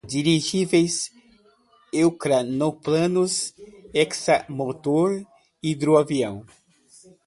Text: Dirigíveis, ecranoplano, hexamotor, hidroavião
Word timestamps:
Dirigíveis, 0.11 1.11
ecranoplano, 1.93 3.27
hexamotor, 3.93 5.23
hidroavião 5.61 6.43